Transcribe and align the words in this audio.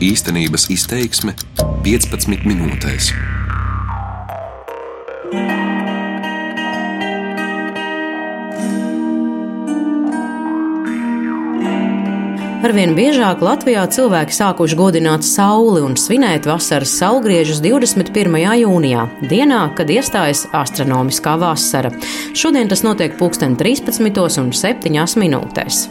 Īstenības 0.00 0.70
izteiksme 0.72 1.34
15 1.84 2.46
minūtēs. 2.48 3.10
Arvien 12.64 12.96
biežāk 12.96 13.44
Latvijā 13.44 13.84
cilvēki 13.92 14.38
sākuši 14.40 14.80
godināt 14.80 15.28
sauli 15.28 15.84
un 15.84 16.00
svinēt 16.00 16.48
vasaras 16.48 16.96
saulgriežus 16.96 17.60
21. 17.60 18.40
jūnijā, 18.64 19.04
dienā, 19.28 19.62
kad 19.76 19.92
iestājas 19.92 20.46
astronomiskā 20.56 21.36
vasara. 21.44 21.92
Šodien 22.32 22.72
tas 22.72 22.86
notiek 22.88 23.20
pulksten 23.20 23.60
13,7 23.60 25.20
minūtēs. 25.20 25.90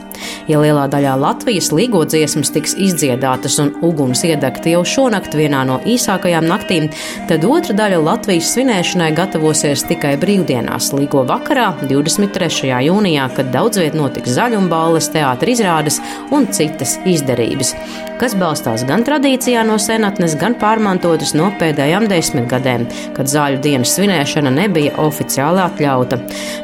Ja 0.49 0.61
lielā 0.63 0.88
daļā 0.89 1.13
Latvijas 1.21 1.70
līgo 1.75 2.01
dziesmas 2.09 2.49
tiks 2.55 2.73
izdziedātas 2.79 3.59
un 3.61 3.75
uguns 3.86 4.23
iedegta 4.25 4.73
jau 4.73 4.82
šonakt 4.87 5.37
vienā 5.37 5.61
no 5.69 5.78
īsākajām 5.86 6.50
naktīm, 6.50 6.89
tad 7.29 7.45
otra 7.45 7.78
daļa 7.83 8.01
Latvijas 8.07 8.55
svinēšanai 8.55 9.11
gatavosies 9.18 9.86
tikai 9.89 10.15
brīvdienās, 10.21 10.89
līgo 10.97 11.28
vakarā, 11.29 11.69
23. 11.83 12.73
jūnijā, 12.89 13.29
kad 13.37 13.54
daudz 13.54 13.83
viet 13.83 13.97
notiks 13.97 14.33
zaļumballes, 14.39 15.11
teātris 15.14 15.59
izrādes 15.59 16.00
un 16.31 16.47
citas 16.56 16.97
izdarības, 17.09 17.73
kas 18.19 18.36
balstās 18.39 18.83
gan 18.87 19.04
tradīcijā 19.07 19.64
no 19.68 19.78
senatnes, 19.82 20.36
gan 20.39 20.55
pārmantotas 20.59 21.33
no 21.37 21.50
pēdējām 21.59 22.07
desmitgadēm, 22.11 22.86
kad 23.15 23.32
zāļu 23.32 23.61
dienas 23.64 23.93
svinēšana 23.95 24.51
nebija 24.54 24.95
oficiāli 25.01 25.64
atļauta. 25.64 26.19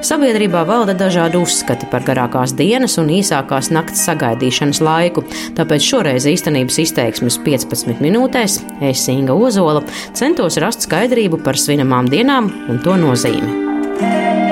Sabiedrībā 0.05 0.65
valda 0.67 0.95
dažādi 0.97 1.39
uzskati 1.39 1.89
par 1.91 2.05
garākās 2.07 2.55
dienas 2.57 2.97
un 3.01 3.11
īsākās 3.15 3.71
nakts 3.75 4.05
sagaidīšanas 4.09 4.81
laiku, 4.85 5.25
tāpēc 5.57 5.89
šoreiz 5.91 6.27
īstenības 6.31 6.81
izteiksmes 6.85 7.39
15 7.47 8.03
minūtēs 8.03 8.59
es 8.91 9.05
Inga 9.11 9.35
Ozola 9.35 9.85
centos 10.15 10.59
rast 10.61 10.87
skaidrību 10.89 11.41
par 11.45 11.59
svinamām 11.59 12.11
dienām 12.11 12.51
un 12.69 12.83
to 12.83 12.99
nozīmi. 12.99 14.44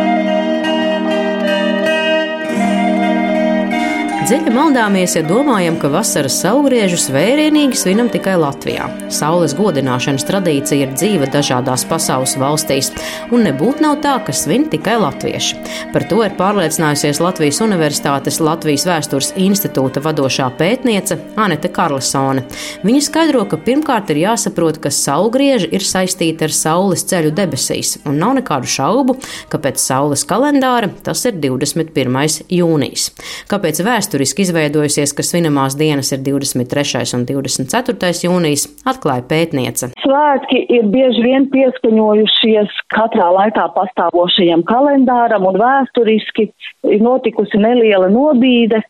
Dziļi 4.24 4.54
maldāmies, 4.56 5.18
ja 5.18 5.22
domājam, 5.28 5.76
ka 5.76 5.90
vasaras 5.92 6.38
saulgriežus 6.40 7.10
vērienīgi 7.12 7.76
svinam 7.76 8.08
tikai 8.08 8.38
Latvijā. 8.40 8.86
Saules 9.12 9.52
godināšanas 9.58 10.24
tradīcija 10.30 10.86
ir 10.86 10.94
dzīva 10.96 11.28
dažādās 11.34 11.84
pasaules 11.90 12.38
valstīs, 12.40 12.94
un 13.36 13.44
nebūtu 13.44 13.84
nav 13.84 13.98
tā, 14.06 14.14
ka 14.24 14.32
svin 14.32 14.70
tikai 14.72 14.94
latvieši. 15.02 15.58
Par 15.92 16.06
to 16.08 16.22
ir 16.24 16.38
pārliecinājusies 16.38 17.20
Latvijas 17.20 17.60
Universitātes 17.66 18.40
Latvijas 18.40 18.86
vēstures 18.88 19.34
institūta 19.44 20.00
vadošā 20.06 20.48
pētniece 20.56 21.20
Anete 21.36 21.68
Karlsone. 21.76 22.46
Viņa 22.88 23.04
skaidro, 23.10 23.44
ka 23.52 23.60
pirmkārt 23.60 24.16
ir 24.16 24.22
jāsaprot, 24.24 24.80
ka 24.80 24.94
saulgrieži 24.94 25.68
ir 25.76 25.84
saistīti 25.84 26.48
ar 26.48 26.56
saules 26.56 27.04
ceļu 27.12 27.34
debesīs, 27.36 27.98
un 28.08 28.24
nav 28.24 28.38
nekādu 28.40 28.72
šaubu, 28.72 29.20
ka 29.52 29.60
pēc 29.68 29.84
saules 29.84 30.24
kalendāra 30.32 30.94
tas 31.04 31.28
ir 31.28 31.36
21. 31.44 32.48
jūnijas. 32.48 33.12
Kāpēc 33.52 33.84
vēsture 33.84 34.12
vēsturiski 34.14 34.44
izveidojusies, 34.45 35.14
ka 35.17 35.23
svinamās 35.25 35.73
dienas 35.78 36.11
ir 36.14 36.22
23. 36.22 37.02
un 37.17 37.25
24. 37.25 38.11
jūnijas, 38.22 38.67
atklāja 38.86 39.25
pētniece. 39.25 39.89
Svētki 40.03 40.59
ir 40.69 40.86
bieži 40.94 41.23
vien 41.25 41.50
pieskaņojušies 41.50 42.69
katrā 42.94 43.31
laikā 43.34 43.66
pastāvošajam 43.73 44.64
kalendāram 44.69 45.47
un 45.50 45.58
vēsturiski 45.58 46.52
ir 46.94 47.02
notikusi 47.02 47.58
neliela 47.58 48.11
nobīde. 48.14 48.84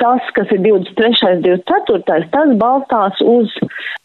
Tas, 0.00 0.24
kas 0.36 0.48
ir 0.54 0.62
23. 0.64 1.42
24. 1.44 2.28
tas 2.32 2.52
balstās 2.60 3.20
uz 3.20 3.52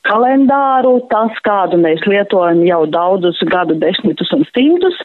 kalendāru, 0.06 1.00
tas, 1.12 1.34
kādu 1.46 1.80
mēs 1.82 2.04
lietojam 2.10 2.62
jau 2.68 2.82
daudzus 2.92 3.40
gadu 3.50 3.78
desmitus 3.82 4.32
un 4.36 4.46
simtus, 4.52 4.98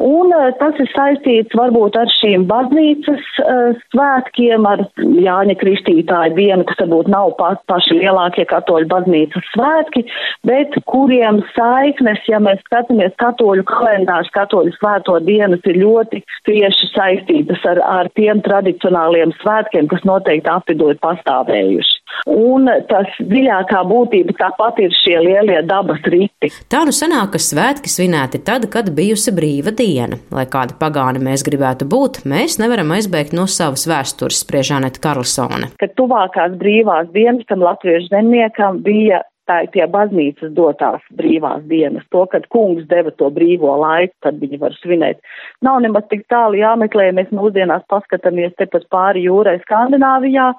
un 0.00 0.32
eh, 0.36 0.50
tas 0.60 0.78
ir 0.82 0.90
saistīts 0.92 1.56
varbūt 1.58 1.98
ar 1.98 2.10
šīm 2.14 2.46
baznīcas 2.50 3.24
uh, 3.42 3.72
svētkiem, 3.92 4.66
ar 4.68 4.84
Jāņa 5.24 5.56
Kristītāja 5.60 6.34
dienu, 6.36 6.66
kas 6.68 6.80
varbūt 6.82 7.10
nav 7.12 7.34
pa, 7.38 7.54
paši 7.70 7.98
lielākie 7.98 8.46
katoļu 8.50 8.88
baznīcas 8.90 9.48
svētki, 9.54 10.04
bet 10.46 10.76
kuriem 10.90 11.40
saiknes, 11.54 12.22
ja 12.30 12.40
mēs 12.42 12.62
skatāmies 12.68 13.14
katoļu 13.22 13.66
kalendārs, 13.70 14.30
katoļu 14.34 14.74
svēto 14.78 15.18
dienas 15.26 15.64
ir 15.70 15.80
ļoti 15.82 16.22
tieši 16.48 16.90
saistītas 16.92 17.64
ar, 17.70 17.82
ar 17.82 18.12
tiem 18.18 18.42
tradicionāliem 18.44 19.34
svētkiem, 19.42 19.88
kas 19.90 20.06
noteikti 20.34 20.50
apvidot 20.50 21.00
pastāvējuši. 21.00 22.00
Un 22.30 22.68
tas 22.88 23.08
dziļākā 23.20 23.82
būtība 23.88 24.34
tāpat 24.38 24.78
ir 24.80 24.92
šie 24.94 25.18
lielie 25.20 25.60
dabas 25.66 26.00
riti. 26.06 26.50
Tā 26.70 26.84
nu 26.86 26.92
sanāk, 26.92 27.34
ka 27.34 27.38
svētki 27.38 27.90
svinēti 27.90 28.42
tad, 28.44 28.68
kad 28.70 28.90
bijusi 28.94 29.32
brīva 29.34 29.74
diena. 29.74 30.18
Lai 30.32 30.46
kāda 30.46 30.76
pagāni 30.78 31.22
mēs 31.22 31.44
gribētu 31.44 31.84
būt, 31.84 32.24
mēs 32.24 32.58
nevaram 32.58 32.94
aizbēgt 32.94 33.34
no 33.34 33.46
savas 33.46 33.86
vēstures, 33.86 34.44
spriež 34.44 34.72
Aneta 34.76 35.00
Karlsone. 35.00 35.74
Kad 35.80 35.94
tuvākās 35.98 36.56
brīvās 36.60 37.10
dienas 37.12 37.44
tam 37.48 37.64
latviešu 37.64 38.10
zemniekam 38.12 38.80
bija 38.84 39.22
tā 39.50 39.62
ir 39.64 39.72
tie 39.74 39.86
baznīcas 39.90 40.52
dotās 40.56 41.02
brīvās 41.16 41.64
dienas, 41.70 42.04
to, 42.14 42.24
kad 42.32 42.46
kungs 42.54 42.86
deva 42.90 43.12
to 43.18 43.30
brīvo 43.34 43.74
laiku, 43.80 44.14
kad 44.24 44.38
viņi 44.42 44.60
var 44.62 44.76
svinēt. 44.80 45.20
Nav 45.64 45.82
nemaz 45.84 46.06
tik 46.10 46.26
tālu 46.32 46.60
jāmeklē, 46.60 47.10
mēs 47.16 47.34
mūsdienās 47.34 47.84
paskatāmies 47.92 48.56
tepat 48.60 48.88
pāri 48.92 49.26
jūrai 49.28 49.58
Skandināvijā, 49.64 50.52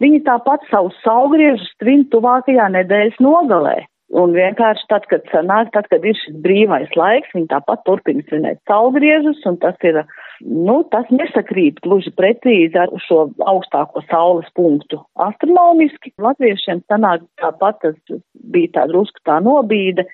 Viņi 0.00 0.22
tāpat 0.24 0.62
savus 0.70 0.96
saugriežus 1.04 1.68
tvin 1.82 2.06
tuvākajā 2.12 2.70
nedēļas 2.72 3.18
nogalē. 3.20 3.76
Un 4.16 4.32
vienkārši 4.34 4.86
tad, 4.90 5.04
kad 5.10 5.26
sanāk, 5.30 5.68
tad, 5.74 5.86
kad 5.92 6.02
ir 6.08 6.16
šis 6.18 6.38
brīvais 6.42 6.90
laiks, 6.98 7.30
viņi 7.36 7.50
tāpat 7.52 7.84
turpina 7.86 8.24
svinēt 8.26 8.58
saugriežus, 8.66 9.38
un 9.46 9.60
tas 9.62 9.76
ir, 9.86 10.00
nu, 10.40 10.80
tas 10.92 11.08
nesakrīt 11.12 11.80
gluži 11.84 12.12
precīzi 12.16 12.78
ar 12.80 12.92
šo 13.06 13.26
augstāko 13.50 14.02
saules 14.08 14.48
punktu. 14.56 15.00
Astronomiski 15.20 16.12
latviešiem 16.20 16.82
sanāk 16.90 17.24
tāpat, 17.40 17.80
tas 17.84 18.20
bija 18.52 18.74
tā 18.78 18.88
drusku 18.90 19.22
tā 19.28 19.40
nobīde, 19.44 20.06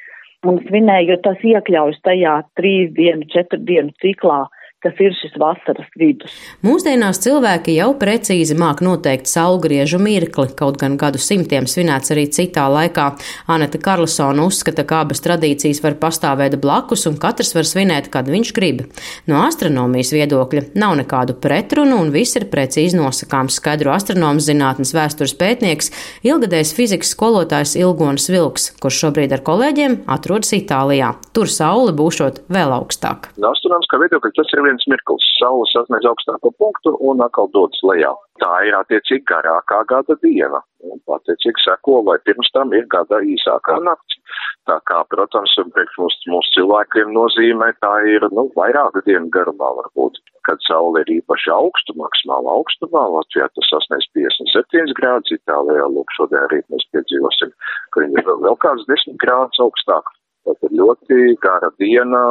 un 0.47 0.61
svinēja, 0.67 1.15
jo 1.15 1.19
tas 1.25 1.43
iekļaujas 1.43 2.03
tajā 2.07 2.37
trīs 2.59 2.93
dienu, 2.97 3.27
četru 3.33 3.59
dienu 3.67 3.95
ciklā 4.03 4.45
kas 4.87 5.01
ir 5.03 5.15
šis 5.19 5.35
vasaras 5.41 5.89
vidus. 5.99 6.35
Mūsdienās 6.65 7.19
cilvēki 7.25 7.75
jau 7.77 7.91
precīzi 7.99 8.57
māk 8.59 8.83
noteikt 8.85 9.29
saulgriežu 9.31 9.99
mirkli, 10.03 10.49
kaut 10.59 10.79
gan 10.81 10.97
gadu 11.01 11.21
simtiem 11.23 11.67
svinēts 11.71 12.15
arī 12.15 12.27
citā 12.31 12.69
laikā. 12.71 13.09
Aneta 13.51 13.81
Karlsona 13.83 14.47
uzskata, 14.47 14.87
ka 14.87 15.03
abas 15.05 15.23
tradīcijas 15.25 15.83
var 15.85 15.99
pastāvēt 16.03 16.59
blakus 16.63 17.07
un 17.11 17.19
katrs 17.23 17.55
var 17.57 17.67
svinēt, 17.67 18.11
kad 18.15 18.31
viņš 18.31 18.53
grib. 18.57 18.85
No 19.27 19.43
astronomijas 19.47 20.13
viedokļa 20.15 20.67
nav 20.79 20.97
nekādu 21.01 21.37
pretrunu 21.43 21.99
un 22.05 22.13
viss 22.15 22.39
ir 22.39 22.49
precīzi 22.53 22.99
nosakāms, 22.99 23.59
skaidro 23.59 23.95
astronomas 23.97 24.47
zinātnes 24.47 24.95
vēstures 24.97 25.35
pētnieks, 25.41 25.91
ilgadējs 26.27 26.75
fizikas 26.77 27.15
skolotājs 27.17 27.77
Ilgons 27.81 28.29
Vilks, 28.31 28.71
kurš 28.83 29.03
šobrīd 29.07 29.35
ar 29.35 29.43
kolēģiem 29.47 30.03
atrodas 30.13 30.53
Itālijā. 30.57 31.15
Tur 31.37 31.51
saule 31.51 31.95
būšot 31.97 32.45
vēl 32.53 32.75
augstāk. 32.77 33.31
No 33.41 33.53
astronomiskā 33.57 34.01
viedokļa 34.03 34.35
tas 34.37 34.53
ir 34.55 34.65
viens 34.67 34.76
viens 34.77 34.87
mirklis. 34.93 35.25
Saule 35.41 35.65
sasniedz 35.73 36.07
augstāko 36.07 36.53
punktu 36.59 36.97
un 37.01 37.21
atkal 37.25 37.49
dodas 37.53 37.81
lejā. 37.83 38.13
Tā 38.41 38.53
ir 38.69 38.75
attiecīgi 38.77 39.25
garākā 39.29 39.85
gada 39.89 40.17
diena. 40.23 40.61
Un 40.85 41.01
attiecīgi 41.17 41.65
seko, 41.65 42.03
vai 42.05 42.19
pirms 42.25 42.51
tam 42.53 42.73
ir 42.73 42.87
gada 42.87 43.21
īsākā 43.21 43.81
nakts. 43.83 44.21
Tā 44.67 44.79
kā, 44.89 45.03
protams, 45.09 45.55
mums, 45.99 46.17
mums 46.27 46.49
cilvēkiem 46.57 47.13
nozīmē, 47.15 47.73
tā 47.81 47.93
ir, 48.11 48.27
nu, 48.35 48.51
vairāku 48.57 49.03
dienu 49.07 49.31
garumā 49.31 49.71
varbūt. 49.81 50.19
Kad 50.47 50.61
saule 50.67 51.03
ir 51.03 51.13
īpaši 51.21 51.51
augstu, 51.55 51.95
maksimāli 51.99 52.51
augstumā, 52.51 53.07
Latvijā 53.15 53.49
tas 53.55 53.71
sasniedz 53.71 54.07
57 54.15 54.95
grādus, 54.99 55.33
Itālijā, 55.39 55.87
lūk, 55.95 56.13
šodien 56.19 56.47
rīt 56.53 56.67
mēs 56.71 56.87
piedzīvosim, 56.95 57.55
ka 57.95 58.05
viņi 58.05 58.21
ir 58.23 58.31
vēl 58.45 58.59
kāds 58.63 58.87
10 58.91 59.19
grādus 59.23 59.63
augstāk. 59.63 60.13
Tad 60.47 60.69
ir 60.69 60.77
ļoti 60.79 61.35
gara 61.43 61.73
diena, 61.83 62.23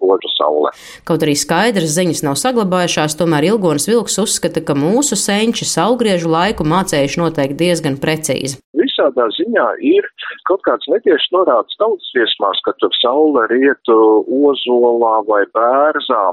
spoža 0.00 0.32
saule. 0.38 0.72
Kaut 1.04 1.24
arī 1.26 1.36
skaidras 1.36 1.92
ziņas 1.96 2.24
nav 2.24 2.38
saglabājušās, 2.40 3.18
tomēr 3.20 3.50
Ilgonas 3.52 3.88
Vilks 3.90 4.18
uzskata, 4.22 4.64
ka 4.64 4.76
mūsu 4.78 5.18
senči 5.20 5.68
saulgriežu 5.68 6.32
laiku 6.32 6.64
mācējuši 6.64 7.20
noteikti 7.20 7.60
diezgan 7.60 8.00
precīzi. 8.00 8.58
Visādā 8.80 9.28
ziņā 9.36 9.68
ir 9.84 10.08
kaut 10.48 10.64
kāds 10.66 10.88
netieši 10.90 11.36
norādes 11.36 11.76
tautas 11.78 12.10
viesmās, 12.16 12.60
ka 12.64 12.74
tur 12.80 12.94
saule 12.98 13.46
rietu 13.52 14.00
ozolā 14.24 15.20
vai 15.28 15.44
bērzā. 15.54 16.26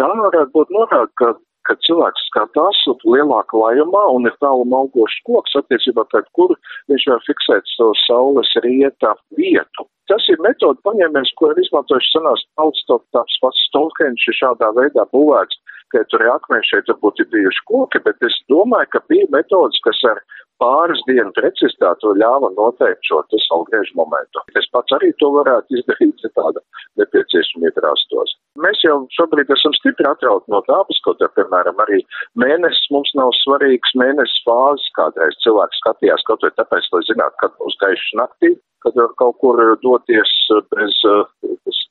Tā 0.00 0.10
varētu 0.10 0.50
būt 0.58 0.74
norāda, 0.74 1.10
ka 1.20 1.34
kad 1.64 1.80
cilvēks 1.86 2.26
skatās 2.28 2.80
lielāka 3.08 3.56
lajumā 3.56 4.02
un 4.12 4.28
ir 4.28 4.36
tālu 4.44 4.66
augošs 4.80 5.22
koks 5.24 5.56
attiecībā 5.62 6.04
pret 6.12 6.28
kuru 6.36 6.58
viņš 6.92 7.08
var 7.12 7.24
fiksēt 7.24 7.70
savu 7.72 7.96
saules 8.04 8.52
rieta 8.66 9.14
vietu. 9.38 9.88
Tas 10.10 10.24
ir 10.28 10.40
metoda 10.44 10.80
paņēmiens, 10.84 11.32
ko 11.38 11.50
ir 11.52 11.60
izmantojuši 11.62 12.10
senās 12.12 12.42
tautas, 12.58 13.04
tāds 13.16 13.38
pats 13.40 13.62
Stonehenge 13.70 14.28
ir 14.28 14.36
šādā 14.36 14.68
veidā 14.76 15.06
būvēts, 15.16 15.60
ka 15.92 16.02
tur 16.12 16.24
ir 16.26 16.32
akmeņi, 16.34 16.68
šeit 16.68 16.90
varbūt 16.92 17.22
ir 17.24 17.30
bijuši 17.32 17.64
koki, 17.70 18.02
bet 18.04 18.28
es 18.28 18.36
domāju, 18.52 18.90
ka 18.92 19.00
bija 19.08 19.30
metodas, 19.32 19.80
kas 19.86 20.02
ar 20.10 20.20
pāris 20.64 21.02
dienu 21.08 21.32
precizitāte 21.36 22.12
ļāva 22.22 22.50
noteikt 22.56 23.04
šo 23.08 23.20
salgriežu 23.46 23.96
momentu. 24.00 24.42
Es 24.60 24.68
pats 24.72 24.96
arī 24.96 25.12
to 25.20 25.30
varētu 25.36 25.80
izdarīt, 25.80 26.24
ja 26.24 26.32
tāda 26.40 26.62
nepieciešamība 27.00 27.84
rastos. 27.84 28.34
Mēs 28.64 28.80
jau 28.86 28.96
šobrīd 29.16 29.50
esam 29.50 29.74
stipri 29.76 30.06
atrauti 30.08 30.52
no 30.54 30.62
dabas, 30.68 31.00
kaut 31.06 31.18
kā, 31.20 31.28
piemēram, 31.38 31.80
arī 31.84 32.00
mēnesis 32.40 32.92
mums 32.94 33.10
nav 33.18 33.32
svarīgs, 33.42 33.96
mēnesis 33.98 34.44
fāzes 34.46 34.92
kādreiz 34.98 35.40
cilvēks 35.44 35.82
skatījās 35.82 36.28
kaut 36.28 36.46
vai 36.46 36.54
tāpēc, 36.60 36.92
lai 36.94 37.02
zinātu, 37.10 37.40
kad 37.42 37.58
būs 37.58 37.80
gaišs 37.82 38.14
naktī, 38.20 38.54
kad 38.84 38.96
var 39.00 39.12
kaut 39.20 39.40
kur 39.42 39.58
doties 39.82 40.32
bez 40.70 41.00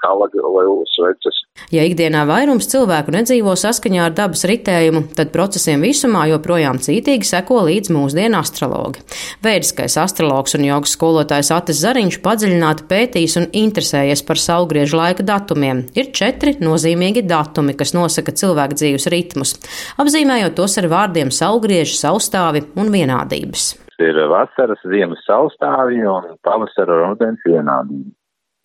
skala 0.03 0.27
vai 0.29 0.65
sveces. 0.93 1.39
Ja 1.73 1.83
ikdienā 1.87 2.25
vairums 2.29 2.67
cilvēku 2.71 3.13
nedzīvo 3.15 3.55
saskaņā 3.59 4.07
ar 4.07 4.15
dabas 4.15 4.43
ritējumu, 4.49 5.07
tad 5.17 5.31
procesiem 5.35 5.83
visumā 5.85 6.27
joprojām 6.31 6.79
cītīgi 6.83 7.27
seko 7.27 7.63
līdz 7.69 7.93
mūsdienu 7.95 8.39
astrologi. 8.63 9.03
Vēdiskais 9.43 9.97
astrologs 9.99 10.55
un 10.57 10.65
jogas 10.67 10.95
skolotājs 10.95 11.51
Atis 11.53 11.81
Zariņš 11.83 12.19
padziļināti 12.23 12.87
pētījis 12.89 13.37
un 13.41 13.49
interesējies 13.51 14.23
par 14.27 14.39
saulgriežu 14.39 14.97
laika 14.97 15.23
datumiem. 15.23 15.85
Ir 15.95 16.11
četri 16.15 16.55
nozīmīgi 16.63 17.25
datumi, 17.27 17.75
kas 17.75 17.93
nosaka 17.93 18.31
cilvēku 18.31 18.79
dzīves 18.79 19.09
ritmus, 19.11 19.55
apzīmējot 19.99 20.57
tos 20.57 20.77
ar 20.81 20.89
vārdiem 20.91 21.31
saulgrieži, 21.31 21.97
saustāvi 21.99 22.65
un 22.75 22.91
vienādības 22.93 23.73
ir 24.03 24.17
vasaras, 24.27 24.81
ziemas 24.89 25.21
saustāvi 25.23 26.01
un 26.09 26.33
pavasara 26.43 26.95
un 26.97 27.13
rudens 27.13 27.45
vienādība. 27.47 28.11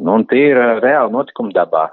Nu, 0.03 0.15
un 0.15 0.25
tie 0.31 0.49
ir 0.53 0.59
reāli 0.83 1.11
notikumi 1.11 1.55
dabā. 1.55 1.85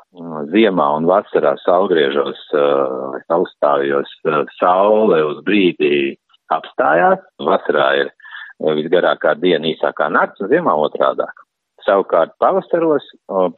Ziemā 0.53 0.85
un 0.97 1.07
vasarā 1.09 1.55
saulgriežos, 1.63 2.41
uh, 2.53 3.17
saustāvjos 3.29 4.11
uh, 4.25 4.43
saule 4.57 5.23
uz 5.25 5.39
brīdi 5.45 6.15
apstājās. 6.53 7.23
Vasarā 7.45 7.89
ir 8.01 8.13
visgarākā 8.59 9.35
diena, 9.41 9.67
īsākā 9.71 10.09
nakts, 10.13 10.41
un 10.41 10.51
ziemā 10.51 10.75
otrādāk. 10.85 11.43
Savukārt 11.85 12.33
pavasaros, 12.41 13.05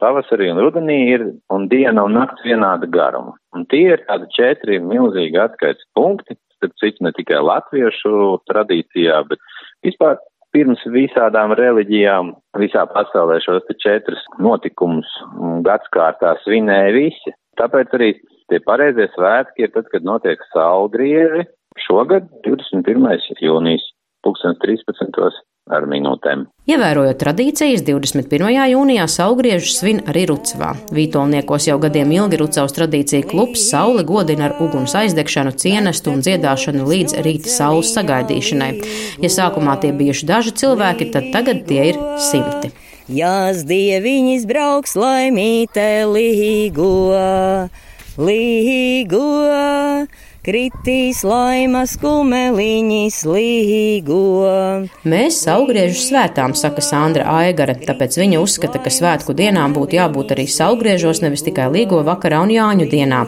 pavasarī 0.00 0.50
un 0.52 0.58
rudenī 0.60 0.98
ir 1.14 1.22
un 1.54 1.68
diena 1.70 2.04
un 2.04 2.18
nakts 2.18 2.44
vienāda 2.44 2.88
garuma. 2.92 3.38
Un 3.56 3.64
tie 3.72 3.94
ir 3.94 4.04
tādi 4.08 4.28
četri 4.36 4.80
milzīgi 4.84 5.38
atskaits 5.40 5.86
punkti, 5.96 6.36
starp 6.58 6.74
citu 6.82 7.06
ne 7.06 7.14
tikai 7.16 7.40
latviešu 7.40 8.42
tradīcijā, 8.50 9.22
bet 9.30 9.40
vispār 9.86 10.18
pirms 10.52 10.82
visādām 10.92 11.54
reliģijām 11.56 12.32
visā 12.60 12.84
pasaulē 12.92 13.38
šos 13.44 13.68
četrus 13.82 14.20
notikumus 14.42 15.08
gadskārtā 15.66 16.34
svinēja 16.44 16.94
visi. 16.96 17.34
Tāpēc 17.60 17.94
arī 17.96 18.10
tie 18.50 18.60
pareizie 18.64 19.08
svētki 19.14 19.66
ir 19.66 19.72
tad, 19.74 19.88
kad 19.92 20.06
notiek 20.06 20.42
saulgrieži. 20.52 21.46
Šogad 21.86 22.26
21. 22.46 23.36
jūnijas 23.42 23.84
2013 24.26 25.44
ar 25.68 25.84
minūtēm. 25.88 26.46
Ievērojot 26.68 27.18
tradīcijas, 27.20 27.82
21. 27.86 28.48
jūnijā 28.72 29.04
saulgriežu 29.10 29.70
svin 29.72 30.00
arī 30.08 30.24
Rucavā. 30.30 30.74
Vītolniekos 30.94 31.68
jau 31.68 31.78
gadiem 31.82 32.12
ilgi 32.16 32.40
Rucavas 32.40 32.74
tradīcija 32.76 33.28
klubs 33.28 33.68
sauli 33.70 34.04
godina 34.08 34.48
ar 34.48 34.56
uguns 34.64 34.96
aizdegšanu, 34.98 35.54
cienestu 35.60 36.12
un 36.14 36.24
dziedāšanu 36.24 36.88
līdz 36.88 37.18
rīta 37.24 37.52
saules 37.52 37.92
sagaidīšanai. 37.96 38.70
Ja 39.24 39.32
sākumā 39.32 39.78
tie 39.82 39.92
bijuši 39.96 40.28
daži 40.28 40.54
cilvēki, 40.62 41.10
tad 41.14 41.32
tagad 41.36 41.66
tie 41.68 41.90
ir 41.92 42.00
simti. 42.30 42.72
Jās 43.08 43.62
dieviņas 43.68 44.44
brauks 44.48 44.96
laimītē 44.98 45.90
līgo, 46.12 46.92
līgo 48.20 49.28
kritīs 50.48 51.18
laimas 51.28 51.92
kumeliņas 52.00 53.16
līgo. 53.28 54.20
Mēs 55.08 55.42
saugriežu 55.44 55.98
svētām, 56.00 56.54
saka 56.56 56.80
Sandra 56.84 57.26
Aigara, 57.42 57.74
tāpēc 57.76 58.16
viņa 58.16 58.40
uzskata, 58.40 58.80
ka 58.80 58.88
svētku 58.92 59.34
dienām 59.36 59.74
būtu 59.76 59.98
jābūt 59.98 60.32
arī 60.32 60.46
saugriežos, 60.48 61.20
nevis 61.20 61.44
tikai 61.44 61.66
līgo 61.74 62.00
vakarā 62.06 62.40
un 62.46 62.52
jāņu 62.54 62.86
dienā. 62.88 63.20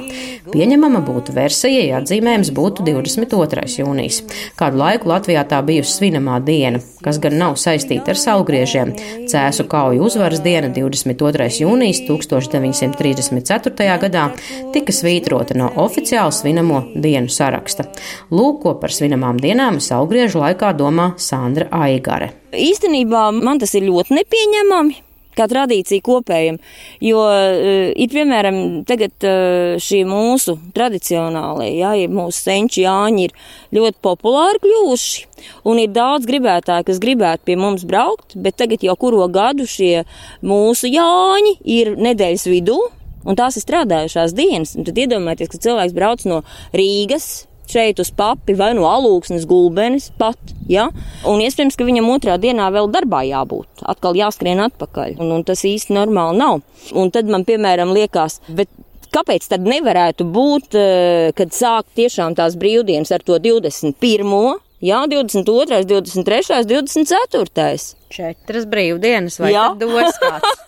Pieņemama 0.50 1.02
būtu 1.04 1.34
versija, 1.36 1.82
ja 1.90 1.98
atzīmējums 2.00 2.54
būtu 2.56 2.86
22. 2.88 3.66
jūnijas. 3.82 4.22
Kādu 4.56 4.80
laiku 4.80 5.12
Latvijā 5.12 5.44
tā 5.50 5.60
bijusi 5.66 5.98
svinamā 5.98 6.40
diena, 6.40 6.80
kas 7.04 7.20
gan 7.20 7.36
nav 7.42 7.58
saistīta 7.60 8.14
ar 8.14 8.22
saugriežiem. 8.22 8.94
Cēsu 9.30 9.68
kauju 9.68 10.08
uzvaras 10.08 10.40
diena 10.42 10.72
22. 10.72 11.52
jūnijas 11.60 12.00
1934. 12.08 14.00
gadā 14.08 14.26
tika 14.72 14.96
svītrota 14.96 15.60
no 15.60 15.68
oficiāli 15.84 16.34
svinamo 16.40 16.82
dienu 16.96 17.09
dienu 17.10 17.32
saraksta. 17.32 17.90
Lūk, 18.30 18.62
ko 18.64 18.78
par 18.80 18.94
svinamām 18.94 19.42
dienām 19.42 19.82
saulgriežu 19.82 20.44
laikā 20.44 20.72
domā 20.78 21.12
Sandra 21.20 21.68
Aigare. 21.82 22.32
Īstenībā 22.54 23.28
man 23.36 23.60
tas 23.62 23.74
ir 23.78 23.86
ļoti 23.90 24.20
nepieņemami 24.22 25.06
kā 25.40 25.46
tradīcija 25.50 26.04
kopējam. 26.04 26.58
Jo 27.04 27.22
uh, 27.22 27.90
it 27.94 28.12
piemēram 28.14 28.82
tagad 28.88 29.26
uh, 29.26 29.78
šie 29.82 30.02
mūsu 30.08 30.56
tradicionālie, 30.76 31.72
jā, 31.78 31.94
ja 32.02 32.12
mūsu 32.12 32.44
senči 32.44 32.84
Jāņi 32.84 33.26
ir 33.28 33.34
ļoti 33.76 34.00
populāri 34.04 34.62
kļuvuši. 34.64 35.26
Un 35.70 35.80
ir 35.80 35.92
daudz 35.94 36.28
gribētāji, 36.28 36.88
kas 36.90 37.02
gribētu 37.02 37.48
pie 37.48 37.56
mums 37.60 37.86
braukt, 37.88 38.36
bet 38.36 38.58
tagad 38.60 38.84
jau 38.84 38.96
kuro 39.00 39.26
gadu 39.32 39.68
šie 39.68 40.04
mūsu 40.44 40.90
Jāņi 40.90 41.58
ir 41.78 41.94
nedēļas 42.00 42.48
vidū. 42.50 42.80
Un 43.28 43.36
tās 43.36 43.58
ir 43.58 43.64
strādājušās 43.66 44.34
dienas. 44.36 44.74
Un 44.78 44.88
tad 44.88 44.98
iedomājieties, 45.00 45.52
ka 45.52 45.62
cilvēks 45.66 45.96
brauc 45.96 46.26
no 46.28 46.42
Rīgas 46.76 47.46
šeit 47.70 48.00
uz 48.02 48.10
papi 48.16 48.56
vai 48.58 48.72
no 48.74 48.88
alūksnes 48.90 49.46
gulbenes 49.48 50.10
pat, 50.18 50.38
ja? 50.70 50.88
Un 51.28 51.42
iespējams, 51.44 51.76
ka 51.78 51.86
viņam 51.86 52.10
otrā 52.10 52.36
dienā 52.40 52.66
vēl 52.74 52.90
darbā 52.90 53.22
jābūt, 53.28 53.84
atkal 53.92 54.18
jāskrien 54.18 54.62
atpakaļ, 54.64 55.20
un, 55.22 55.34
un 55.38 55.46
tas 55.46 55.62
īsti 55.68 55.94
normāli 55.94 56.40
nav. 56.40 56.64
Un 56.98 57.12
tad 57.14 57.30
man, 57.30 57.46
piemēram, 57.46 57.94
liekas, 57.94 58.40
bet 58.48 58.72
kāpēc 59.14 59.46
tad 59.50 59.66
nevarētu 59.66 60.26
būt, 60.34 60.74
eh, 60.78 61.30
kad 61.36 61.54
sāk 61.54 61.86
tiešām 61.98 62.36
tās 62.38 62.56
brīvdienas 62.58 63.12
ar 63.14 63.22
to 63.26 63.38
21. 63.38 64.58
Jā, 64.80 65.02
22, 65.04 65.82
23, 65.84 66.64
24. 66.64 67.74
Četras 68.10 68.64
brīvdienas 68.64 69.36
vai 69.42 69.52
dos 69.76 70.16
kāds? 70.22 70.62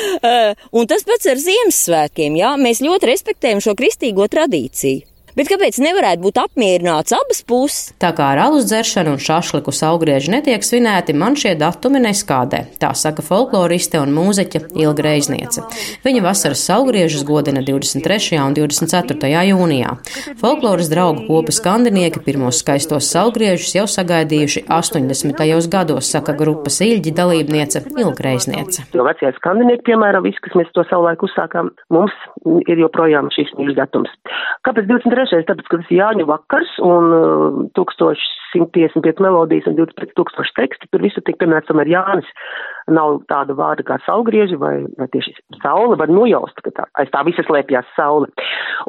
un 0.76 0.88
tas 0.90 1.06
pats 1.08 1.30
ar 1.32 1.40
Ziemassvētkiem, 1.40 2.36
jā, 2.36 2.52
mēs 2.60 2.84
ļoti 2.84 3.08
respektējam 3.08 3.64
šo 3.64 3.72
kristīgo 3.78 4.28
tradīciju. 4.28 5.15
Bet 5.36 5.50
kāpēc 5.52 5.76
nevarētu 5.84 6.22
būt 6.24 6.38
apmierināts 6.40 7.12
abas 7.12 7.42
puses? 7.44 7.90
Tā 8.00 8.08
kā 8.16 8.30
ar 8.32 8.38
alus 8.46 8.64
dzeršanu 8.70 9.10
un 9.12 9.18
šašliku 9.20 9.68
saugrieži 9.68 10.30
netiek 10.32 10.62
svinēti, 10.64 11.12
man 11.12 11.34
šie 11.36 11.50
datumi 11.60 12.00
neskādē. 12.00 12.62
Tā 12.80 12.94
saka 12.96 13.20
folkloriste 13.20 14.00
un 14.00 14.14
mūzeķa 14.16 14.62
Ilga 14.80 15.04
Reizniece. 15.04 15.66
Viņa 16.06 16.22
vasaras 16.24 16.62
saugriežus 16.64 17.26
godina 17.28 17.60
23. 17.66 18.38
un 18.40 18.56
24. 18.56 19.28
jūnijā. 19.50 19.90
Folkloras 20.40 20.88
draugu 20.88 21.26
kopa 21.28 21.52
skandinieki 21.52 22.24
pirmos 22.24 22.62
skaistos 22.64 23.10
saugriežus 23.12 23.76
jau 23.76 23.84
sagaidījuši 23.92 24.64
80. 24.72 25.44
gados, 25.68 26.08
saka 26.16 26.32
grupas 26.32 26.80
īļģi 26.80 27.12
dalībniece 27.20 27.84
Ilga 27.92 28.30
Reizniece. 28.30 28.86
No 28.96 29.04
vecie 29.04 29.34
skandinieki, 29.36 29.84
piemēram, 29.92 30.24
viss, 30.24 30.40
kas 30.40 30.56
mēs 30.56 30.72
to 30.72 30.88
savulaik 30.88 31.28
uzsākām, 31.28 31.74
mums 31.92 32.16
ir 32.72 32.80
joprojām 32.86 33.28
šīs 33.36 33.52
mīļas 33.60 33.80
datums. 33.84 34.16
Kāpēc 34.64 34.88
23? 34.88 35.25
Trešais, 35.26 35.46
tāpēc, 35.48 35.68
ka 35.68 35.80
tas 35.80 35.90
ir 35.90 36.00
Jāņu 36.00 36.26
vakars 36.28 36.72
un 36.84 37.10
uh, 37.14 37.58
1155 37.78 39.22
melodijas 39.24 39.66
un 39.66 39.76
25 39.78 40.14
tūkstoši 40.16 40.56
teksti, 40.56 40.90
tur 40.90 41.02
visu 41.02 41.22
tiek 41.26 41.38
piemērs 41.40 41.66
tomēr 41.68 41.90
Jānis. 41.90 42.28
Nav 42.86 43.20
tāda 43.30 43.56
vārda 43.58 43.82
kā 43.86 43.96
saulgrieži 44.04 44.58
vai, 44.60 44.74
vai 44.98 45.08
tieši 45.10 45.32
saule, 45.62 45.96
var 45.98 46.10
nojaust, 46.12 46.60
ka 46.62 46.70
tā, 46.76 46.84
aiz 47.00 47.10
tā 47.10 47.24
visa 47.26 47.42
slēpjās 47.46 47.88
saule. 47.96 48.30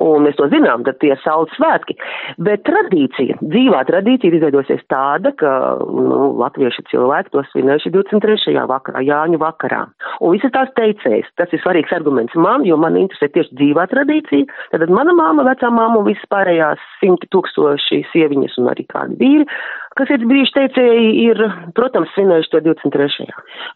Un 0.03 0.27
mēs 0.27 0.37
to 0.37 0.45
zinām, 0.51 0.83
tad 0.85 0.99
tie 1.01 1.15
saules 1.23 1.53
svētki. 1.57 1.95
Bet 2.43 2.65
tradīcija, 2.67 3.39
dzīvā 3.41 3.81
tradīcija 3.89 4.29
ir 4.29 4.37
izveidosies 4.37 4.83
tāda, 4.91 5.31
ka 5.39 5.51
nu, 5.81 6.33
latviešu 6.41 6.85
cilvēki 6.91 7.33
to 7.33 7.43
svinējuši 7.51 7.93
23. 7.95 8.53
vakarā, 8.69 9.01
Jāņu 9.07 9.41
vakarā. 9.41 9.83
Un 10.21 10.35
visas 10.35 10.53
tās 10.53 10.69
teicējas, 10.77 11.33
tas 11.39 11.53
ir 11.55 11.63
svarīgs 11.63 11.95
arguments 11.97 12.37
man, 12.37 12.65
jo 12.67 12.77
man 12.77 12.99
interesē 12.99 13.31
tieši 13.33 13.57
dzīvā 13.57 13.87
tradīcija. 13.93 14.45
Tad 14.75 14.93
mana 14.93 15.15
māma, 15.17 15.47
vecā 15.47 15.71
māma 15.73 16.03
un 16.03 16.09
visas 16.11 16.29
pārējās 16.33 16.85
simti 17.01 17.29
tūkstoši 17.33 18.03
sieviņas 18.13 18.57
un 18.61 18.71
arī 18.73 18.85
kādi 18.93 19.17
vīri 19.21 19.49
kas 19.97 20.11
ir 20.13 20.25
brīži 20.29 20.53
teicēji, 20.55 21.09
ir, 21.27 21.41
protams, 21.77 22.11
svinējuši 22.15 22.53
to 22.53 22.63
23. 22.69 23.27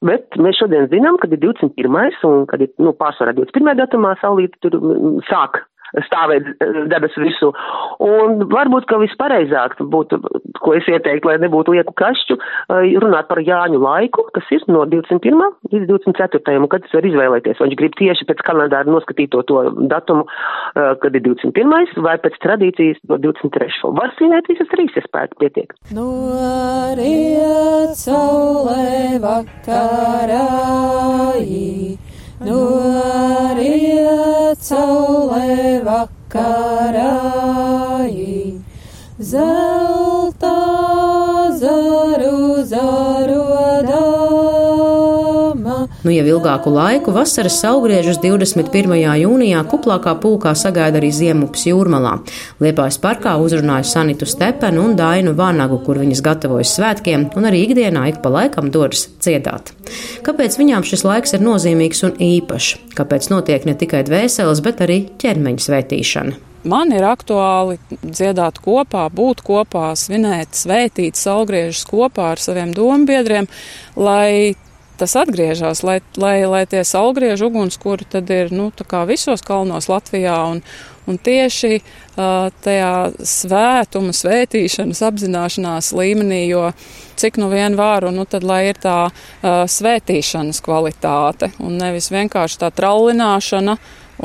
Bet 0.07 0.39
mēs 0.41 0.59
šodien 0.61 0.89
zinām, 0.93 1.17
kad 1.21 1.33
ir 1.33 1.41
21. 1.43 2.21
un 2.29 2.45
kad 2.49 2.63
ir, 2.63 2.71
nu, 2.81 2.95
pārsvarā 2.97 3.35
21. 3.37 3.75
datumā 3.81 4.15
saulīte 4.21 4.61
tur 4.63 4.77
sāk 5.29 5.63
stāvēt 6.07 6.47
debesu 6.91 7.23
visu. 7.23 7.51
Un 8.03 8.45
varbūt, 8.51 8.87
ka 8.89 8.99
vispareizāk 9.01 9.77
būtu, 9.93 10.19
ko 10.61 10.75
es 10.77 10.87
ieteiktu, 10.89 11.29
lai 11.29 11.37
nebūtu 11.43 11.75
lieku 11.75 11.93
kašķu, 11.97 12.37
runāt 13.03 13.29
par 13.29 13.41
Jāņu 13.43 13.81
laiku, 13.81 14.27
kas 14.35 14.47
ir 14.55 14.65
no 14.71 14.85
21. 14.89 15.41
līdz 15.71 15.89
24. 15.89 16.57
un 16.61 16.69
kad 16.71 16.85
tas 16.85 16.95
var 16.97 17.07
izvēlēties, 17.09 17.61
viņš 17.61 17.77
grib 17.79 17.97
tieši 17.99 18.27
pēc 18.29 18.43
kalendāra 18.47 18.89
noskatīto 18.89 19.43
to 19.49 19.65
datumu, 19.91 20.27
kad 20.75 21.17
ir 21.17 21.25
21. 21.27 21.97
vai 22.05 22.17
pēc 22.23 22.39
tradīcijas 22.45 23.01
no 23.11 23.19
23. 23.21 23.81
Var 23.99 24.15
svinēt 24.17 24.49
visas 24.51 24.71
trīs, 24.71 24.95
ja 24.95 25.05
spētu 25.05 25.39
pietiek. 25.41 25.75
No 25.95 26.07
riet 26.97 27.97
saulē 27.99 29.19
vakarā. 29.23 30.45
No 32.41 32.57
riet 32.57 32.90
saulē 34.61 35.81
vakarā, 35.85 37.11
zelta 39.19 39.80
Nu, 46.01 46.09
jau 46.09 46.23
ilgāku 46.25 46.71
laiku 46.73 47.11
vasaras 47.13 47.59
augriežus 47.69 48.17
21. 48.23 48.95
jūnijā 49.21 49.59
kuplākā 49.69 50.15
pulkā 50.17 50.55
sagaida 50.57 50.97
arī 50.97 51.11
Ziemups 51.13 51.67
jūrmalā. 51.67 52.15
Liepājas 52.57 52.97
parkā 53.03 53.35
uzrunāja 53.37 53.85
Sanitu 53.85 54.25
Stepenu 54.25 54.81
un 54.87 54.95
Dainu 54.97 55.35
Vanagu, 55.37 55.77
kur 55.85 55.99
viņas 56.01 56.23
gatavojas 56.25 56.71
svētkiem 56.73 57.27
un 57.37 57.45
arī 57.45 57.59
ikdienā 57.67 58.07
ik 58.09 58.17
pa 58.23 58.31
laikam 58.33 58.71
dodas 58.73 59.03
dziedāt. 59.21 59.75
Kāpēc 60.25 60.57
viņām 60.57 60.87
šis 60.89 61.05
laiks 61.05 61.37
ir 61.37 61.45
nozīmīgs 61.45 62.01
un 62.09 62.17
īpašs? 62.17 62.71
Kāpēc 62.97 63.29
notiek 63.29 63.69
ne 63.69 63.77
tikai 63.77 64.01
dvēseles, 64.09 64.63
bet 64.65 64.81
arī 64.81 65.03
ķermeņa 65.21 65.65
svētīšana? 65.67 66.33
Man 66.65 66.95
ir 66.97 67.05
aktuāli 67.05 67.77
dziedāt 68.01 68.57
kopā, 68.65 69.05
būt 69.13 69.45
kopā, 69.45 69.93
svinēt, 69.93 70.57
svētīt 70.57 71.21
saulgriežus 71.21 71.85
kopā 71.93 72.33
ar 72.33 72.41
saviem 72.41 72.73
dombiedriem, 72.73 73.45
lai 74.01 74.57
tas 75.01 75.17
atgriežas, 75.17 75.81
lai, 75.87 75.99
lai, 76.21 76.37
lai 76.45 76.63
tie 76.69 76.83
saulgriežu 76.85 77.49
ugunskura 77.49 78.05
tad 78.17 78.29
ir 78.29 78.53
nu, 78.53 78.69
visos 79.09 79.41
kalnos 79.45 79.89
Latvijā. 79.89 80.37
Un, 80.53 80.61
un 81.09 81.17
tieši 81.17 81.79
uh, 81.81 82.51
tajā 82.61 82.93
svētuma, 83.25 84.13
svētīšanas 84.13 85.01
apzināšanās 85.09 85.91
līmenī, 85.97 86.43
jo 86.51 86.69
cik 87.17 87.41
nu 87.41 87.49
vien 87.51 87.75
varu, 87.77 88.13
nu 88.13 88.27
tad 88.29 88.45
lai 88.45 88.67
ir 88.69 88.79
tā 88.81 88.99
uh, 89.09 89.63
svētīšanas 89.65 90.61
kvalitāte 90.65 91.51
un 91.61 91.79
nevis 91.81 92.11
vienkārši 92.13 92.61
tā 92.61 92.71
trallināšana 92.77 93.77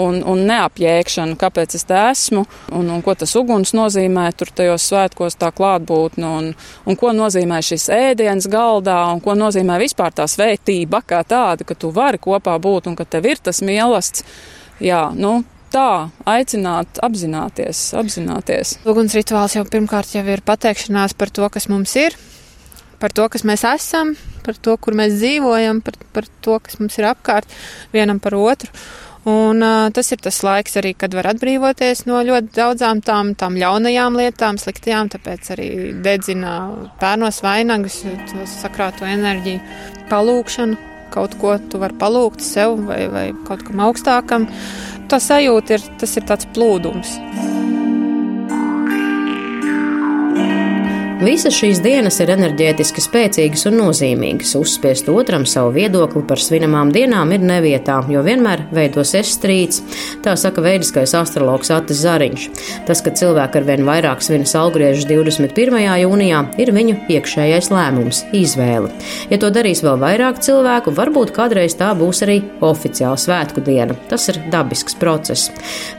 un, 0.02 0.20
un 0.26 0.44
neapjēgšanu, 0.48 1.36
kāpēc 1.40 1.76
es 1.78 1.86
te 1.88 1.96
esmu 2.10 2.44
un, 2.76 2.90
un 2.92 3.02
ko 3.04 3.14
tas 3.18 3.32
uguns 3.38 3.74
nozīmē 3.76 4.28
tur 4.36 4.52
tajos 4.56 4.86
svētkos 4.90 5.38
tā 5.40 5.50
klātbūtne 5.56 6.30
un, 6.38 6.52
un 6.86 7.00
ko 7.00 7.12
nozīmē 7.16 7.62
šis 7.64 7.88
ēdiens 7.96 8.48
galdā 8.52 8.98
un 9.12 9.22
ko 9.24 9.36
nozīmē 9.38 9.80
vispār 9.82 10.14
tā 10.16 10.28
svētība 10.30 11.02
kā 11.06 11.22
tāda, 11.26 11.66
ka 11.66 11.74
tu 11.78 11.92
vari 11.94 12.20
kopā 12.22 12.58
būt 12.62 12.90
un 12.90 12.96
ka 12.98 13.08
tev 13.08 13.28
ir 13.32 13.42
tas 13.42 13.62
mielasts. 13.64 14.24
Jā, 14.82 15.06
nu, 15.16 15.40
tā 15.72 16.10
aicināt, 16.28 17.00
apzināties, 17.04 17.88
apzināties. 17.96 18.76
Uguns 18.88 19.16
rituāls 19.16 19.56
jau 19.56 19.64
pirmkārt 19.68 20.14
jau 20.16 20.24
ir 20.28 20.44
pateikšanās 20.46 21.16
par 21.18 21.32
to, 21.32 21.48
kas 21.52 21.68
mums 21.72 21.96
ir, 22.00 22.16
par 23.00 23.14
to, 23.16 23.26
kas 23.32 23.44
mēs 23.48 23.64
esam, 23.68 24.14
par 24.46 24.58
to, 24.60 24.76
kur 24.80 24.96
mēs 24.98 25.16
dzīvojam, 25.18 25.82
par, 25.84 25.98
par 26.14 26.28
to, 26.44 26.58
kas 26.62 26.78
mums 26.80 26.96
ir 27.00 27.08
apkārt, 27.10 27.50
vienam 27.94 28.20
par 28.22 28.38
otru. 28.38 28.72
Un 29.26 29.62
uh, 29.62 29.88
tas 29.90 30.12
ir 30.14 30.20
tas 30.22 30.36
laiks 30.46 30.76
arī, 30.78 30.92
kad 30.94 31.14
var 31.18 31.26
atbrīvoties 31.32 32.04
no 32.06 32.20
ļoti 32.22 32.52
daudzām 32.54 33.00
tām, 33.02 33.32
tām 33.34 33.56
ļaunajām 33.58 34.18
lietām, 34.20 34.60
sliktajām, 34.62 35.10
tāpēc 35.10 35.50
arī 35.56 35.70
dedzina 36.04 36.52
pērnos 37.00 37.42
vainagus, 37.42 38.04
to 38.30 38.46
sakrāto 38.46 39.08
enerģiju, 39.10 39.58
palūkšanu, 40.12 40.78
kaut 41.10 41.34
ko 41.40 41.56
tu 41.58 41.82
vari 41.82 41.98
palūgt 41.98 42.44
sev 42.44 42.78
vai, 42.86 43.02
vai 43.10 43.26
kaut 43.48 43.66
kam 43.66 43.82
augstākam. 43.88 44.46
Tā 45.10 45.18
sajūta 45.22 45.74
ir, 45.74 45.90
tas 45.98 46.16
ir 46.18 46.30
tāds 46.30 46.46
plūdums. 46.54 47.18
Visas 51.16 51.54
šīs 51.56 51.78
dienas 51.80 52.18
ir 52.20 52.28
enerģētiski 52.34 53.00
spēcīgas 53.00 53.62
un 53.70 53.78
nozīmīgas. 53.80 54.50
Uzspiest 54.58 55.06
otram 55.08 55.46
savu 55.48 55.70
viedokli 55.72 56.20
par 56.28 56.36
svinamām 56.44 56.90
dienām 56.92 57.30
ir 57.32 57.40
nevietā, 57.40 58.02
jo 58.12 58.20
vienmēr 58.20 58.66
veidosies 58.76 59.30
strīds. 59.38 59.80
Tā 60.20 60.34
saka 60.36 60.60
veidiskais 60.60 61.14
astrologs 61.16 61.72
Atis 61.72 62.02
Zariņš. 62.02 62.44
Tas, 62.84 63.00
ka 63.00 63.14
cilvēki 63.16 63.56
arvien 63.62 63.86
vairāk 63.88 64.20
svin 64.20 64.44
salgriežus 64.44 65.06
21. 65.08 65.78
jūnijā, 66.02 66.42
ir 66.60 66.72
viņu 66.76 66.98
iekšējais 67.16 67.70
lēmums, 67.72 68.20
izvēle. 68.36 68.92
Ja 69.32 69.40
to 69.40 69.48
darīs 69.56 69.80
vēl 69.86 69.96
vairāk 70.04 70.42
cilvēku, 70.44 70.92
varbūt 71.00 71.32
kādreiz 71.38 71.78
tā 71.80 71.94
būs 71.96 72.26
arī 72.28 72.42
oficiāla 72.60 73.16
svētku 73.16 73.64
diena. 73.64 73.96
Tas 74.12 74.28
ir 74.34 74.42
dabisks 74.52 75.00
process. 75.00 75.48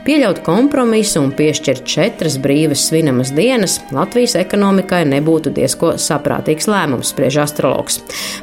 Pieļaut 0.06 0.44
kompromisu 0.46 1.26
un 1.26 1.34
piešķirt 1.34 1.82
četras 1.90 2.38
brīvas 2.38 2.86
svinamas 2.86 3.34
dienas 3.34 3.80
Latvijas 3.90 4.38
ekonomikai 4.38 5.07
nebūtu 5.10 5.52
diezko 5.56 5.96
saprātīgs 6.00 6.68
lēmums, 6.70 7.12
spriež 7.14 7.40
astrologs. 7.44 8.00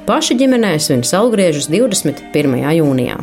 Paši 0.07 0.37
ģimenē 0.41 0.75
svin 0.81 1.05
saulgriežus 1.07 1.69
21. 1.71 2.57
jūnijā. 2.79 3.21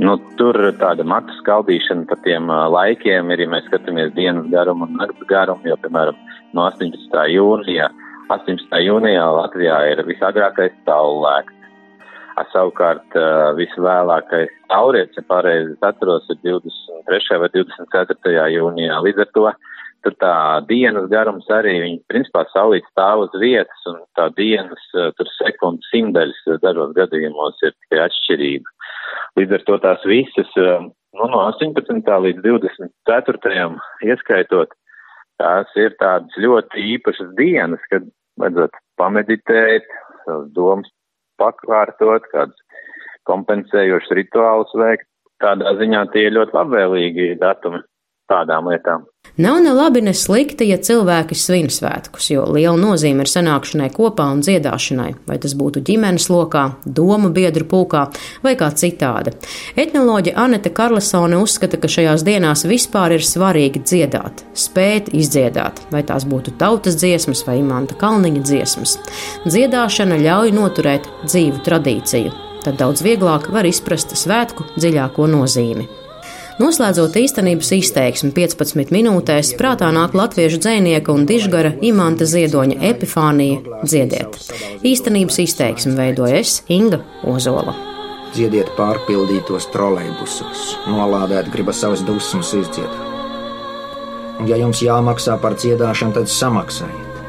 Nu, 0.00 0.14
tur 0.40 0.56
tāda 0.80 1.04
matu 1.04 1.34
skaldīšana 1.42 2.06
par 2.08 2.20
tiem 2.24 2.48
laikiem 2.48 3.32
ir, 3.34 3.42
ja 3.44 3.50
mēs 3.52 3.66
skatāmies 3.68 4.14
dienas 4.16 4.46
garumu 4.52 4.86
un 4.88 4.94
naktas 4.96 5.28
garumu, 5.28 5.66
jo, 5.68 5.76
piemēram, 5.82 6.16
no 6.56 6.64
18. 6.70 7.18
jūnijā, 7.34 7.90
18. 8.32 8.78
jūnijā 8.86 9.26
Latvijā 9.36 9.80
ir 9.92 10.04
visagrākais 10.08 10.76
saulēks. 10.88 11.56
Savukārt 12.54 13.12
visvēlākais 13.58 14.52
saulrietis, 14.70 15.18
ja 15.18 15.24
pareizi 15.28 15.74
atceros, 15.84 16.24
ir 16.32 16.38
23. 16.46 17.36
vai 17.42 17.50
24. 17.52 18.46
jūnijā. 18.54 18.96
Līdz 19.04 19.26
ar 19.26 19.28
to 19.36 19.44
tur 20.04 20.14
tā 20.22 20.34
dienas 20.68 21.08
garums 21.12 21.48
arī, 21.52 21.76
viņi 21.84 22.00
principā 22.10 22.44
saulīt 22.52 22.86
stāv 22.90 23.26
uz 23.26 23.34
vietas 23.42 23.86
un 23.90 24.00
tā 24.18 24.28
dienas 24.36 24.82
tur 24.94 25.30
sekundu 25.36 25.84
simdaļas 25.90 26.60
dažos 26.64 26.94
gadījumos 26.96 27.60
ir 27.66 27.74
tikai 27.76 28.04
atšķirība. 28.06 28.74
Līdz 29.38 29.56
ar 29.56 29.66
to 29.66 29.78
tās 29.84 30.06
visas, 30.08 30.54
nu, 30.56 31.26
no 31.32 31.42
18. 31.48 32.12
līdz 32.26 32.44
24. 32.46 33.66
ieskaitot, 34.08 34.72
tās 35.40 35.76
ir 35.80 35.94
tādas 36.00 36.40
ļoti 36.40 36.86
īpašas 36.96 37.34
dienas, 37.38 37.82
kad 37.92 38.08
vajadzētu 38.40 38.82
pameditēt, 39.00 39.86
savas 40.24 40.50
domas 40.56 40.90
pakārtot, 41.40 42.26
kādus 42.32 42.66
kompensējošus 43.28 44.16
rituālus 44.18 44.74
veikt. 44.76 45.06
Tādā 45.40 45.72
ziņā 45.78 46.04
tie 46.12 46.26
ir 46.28 46.36
ļoti 46.36 46.56
labvēlīgi 46.56 47.28
datumi 47.40 47.80
tādām 48.28 48.68
lietām. 48.68 49.06
Nav 49.40 49.62
ne 49.62 49.72
labi, 49.72 50.00
ne 50.04 50.12
slikti, 50.14 50.66
ja 50.68 50.76
cilvēki 50.76 51.36
svin 51.38 51.70
svētkus, 51.72 52.26
jo 52.28 52.42
liela 52.52 52.76
nozīme 52.76 53.24
ir 53.24 53.30
sanākšanai 53.30 53.86
kopā 53.94 54.26
un 54.34 54.42
dziedāšanai, 54.44 55.14
vai 55.24 55.38
tas 55.40 55.54
būtu 55.56 55.80
ģimenes 55.86 56.26
lokā, 56.28 56.64
domu 56.84 57.30
biedru 57.32 57.64
pulkā 57.70 58.02
vai 58.44 58.52
kā 58.60 58.68
citādi. 58.82 59.32
Etnoloģe 59.80 60.34
Anete 60.36 60.68
Karlsone 60.76 61.38
uzskata, 61.40 61.80
ka 61.80 61.88
šajās 61.88 62.24
dienās 62.26 62.66
vispār 62.68 63.14
ir 63.16 63.24
svarīgi 63.24 63.80
dziedāt, 63.80 64.44
spēt 64.52 65.08
izdziedāt, 65.16 65.80
vai 65.94 66.02
tās 66.04 66.28
būtu 66.28 66.52
tautas 66.60 67.00
dziesmas 67.00 67.40
vai 67.48 67.62
imanta 67.62 67.96
kalniņa 67.96 68.44
dziesmas. 68.44 68.98
Dziedāšana 69.46 70.20
ļauj 70.20 70.52
noturēt 70.58 71.08
dzīvu 71.24 71.64
tradīciju, 71.64 72.36
tad 72.66 72.76
daudz 72.82 73.00
vieglāk 73.08 73.48
var 73.56 73.72
izprast 73.72 74.12
svētku 74.20 74.68
dziļāko 74.76 75.30
nozīmi. 75.32 75.88
Noslēdzot 76.60 77.14
īstenības 77.16 77.70
izteiksmi 77.72 78.34
15 78.36 78.90
minūtēs, 78.92 79.54
prātā 79.56 79.86
nāk 79.96 80.12
latviešu 80.18 80.58
dzēnieka 80.60 81.14
un 81.14 81.24
dižgara 81.24 81.70
imanta 81.88 82.26
ziedoņa 82.28 82.76
epifānija 82.90 83.78
dziediet. 83.80 84.36
Īstenības 84.84 85.40
izteiksmi 85.46 85.94
veidoja 85.96 86.42
es 86.42 86.58
Inga 86.68 87.00
Ozola. 87.24 87.72
Dziediet 88.34 88.74
pārpildītos 88.76 89.70
trolejbusos, 89.72 90.66
nolādēt 90.92 91.48
gribas 91.54 91.80
savas 91.80 92.04
dusmas 92.04 92.52
izdziedāt. 92.52 93.08
Un 94.42 94.52
ja 94.52 94.60
jums 94.60 94.84
jāmaksā 94.84 95.40
par 95.40 95.56
dziedāšanu, 95.56 96.18
tad 96.18 96.28
samaksājiet. 96.28 97.22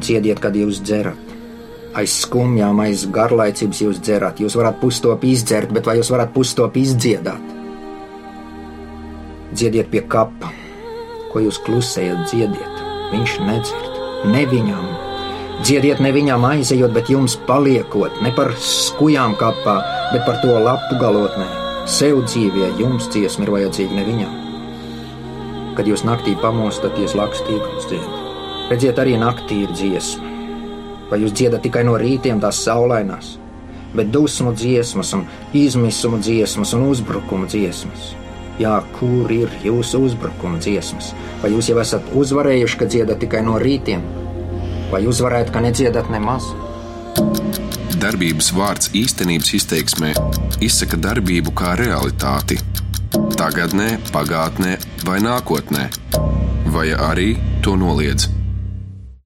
Dziediet, 0.00 0.40
kad 0.40 0.56
jūs 0.56 0.80
dzerat 0.80 1.29
aiz 1.96 2.14
skumjām, 2.22 2.80
aiz 2.84 3.06
garlaicības 3.10 3.82
jūs 3.82 4.00
dzerat. 4.04 4.40
Jūs 4.42 4.56
varat 4.58 4.78
pustopu 4.82 5.30
izdzert, 5.30 5.72
bet 5.74 5.88
vai 5.88 5.98
jūs 5.98 6.10
varat 6.12 6.32
pustopu 6.34 6.82
izdziedāt? 6.82 7.56
Dziediet 9.50 9.90
pie 9.90 10.04
kapa, 10.06 10.52
ko 11.32 11.42
jūs 11.42 11.58
klusējat, 11.66 12.28
dziediet. 12.30 12.84
Viņš 13.10 13.38
nedzird, 13.48 13.96
ne 14.30 14.44
viņam. 14.46 14.86
Dziediet 15.60 15.98
ne 16.00 16.12
viņam 16.14 16.46
aizejot, 16.46 16.94
bet 16.94 17.10
jums 17.12 17.34
paliekot, 17.48 18.22
ne 18.24 18.30
par 18.36 18.54
skujām 18.64 19.34
kapā, 19.40 19.80
bet 20.14 20.24
par 20.28 20.38
to 20.44 20.54
lapu 20.62 21.00
galotnē. 21.02 21.48
Sev 21.90 22.22
dzīvē 22.28 22.70
jums 22.78 23.10
dziesma 23.10 23.48
ir 23.48 23.54
vajadzīga 23.56 23.98
ne 23.98 24.06
viņam. 24.06 24.38
Kad 25.76 25.90
jūs 25.90 26.06
naktī 26.06 26.36
pamostaties, 26.38 27.16
lakstīgums 27.18 27.90
dziedat. 27.90 28.26
Redziet, 28.70 28.98
arī 29.02 29.18
naktī 29.18 29.64
ir 29.66 29.72
dziesma. 29.74 30.29
Vai 31.10 31.18
jūs 31.24 31.34
dziedat 31.34 31.64
tikai 31.66 31.82
no 31.86 31.96
rītiem 31.98 32.38
tās 32.42 32.60
saulainās, 32.62 33.34
bet 33.96 34.12
dusmu 34.14 34.54
dziesmas, 34.54 35.10
un 35.16 35.26
izmisuma 35.58 36.20
dziesmas 36.22 36.74
un 36.76 36.86
uzbrukuma 36.86 37.50
dziesmas? 37.50 38.12
Jā, 38.60 38.76
kur 38.98 39.32
ir 39.32 39.50
jūsu 39.64 40.04
uzbrukuma 40.06 40.60
dziesmas? 40.62 41.10
Vai 41.42 41.50
jūs 41.54 41.72
jau 41.72 41.78
esat 41.82 42.12
uzvarējuši, 42.14 42.78
ka 42.78 42.88
dziedat 42.92 43.22
tikai 43.24 43.42
no 43.42 43.56
rītiem, 43.58 44.04
vai 44.92 45.02
uzvarēt, 45.10 45.50
ka 45.50 45.64
nedziedat 45.64 46.12
nemaz? 46.12 46.46
Darbības 48.00 48.52
vārds 48.56 48.92
īstenības 48.96 49.54
izteiksmē 49.58 50.14
izsaka 50.64 50.96
darbību 51.00 51.52
kā 51.56 51.74
realitāti. 51.80 52.60
Tagatnē, 53.40 53.96
pagātnē 54.14 54.76
vai 55.08 55.18
nākotnē, 55.24 55.88
vai 56.70 56.90
arī 56.94 57.32
to 57.64 57.74
noliedz. 57.80 58.39